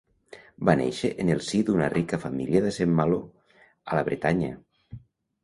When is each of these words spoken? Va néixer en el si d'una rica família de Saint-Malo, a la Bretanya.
Va 0.69 0.73
néixer 0.77 1.11
en 1.23 1.29
el 1.33 1.43
si 1.47 1.61
d'una 1.67 1.89
rica 1.97 2.19
família 2.23 2.63
de 2.65 2.73
Saint-Malo, 2.79 3.21
a 3.93 4.01
la 4.01 4.09
Bretanya. 4.11 4.53